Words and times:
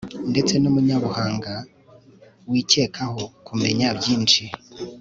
ndetse 0.31 0.53
n'umunyabuhanga 0.57 1.53
wikekaho 2.49 3.21
kumenya 3.47 3.87
byinshi 3.99 4.43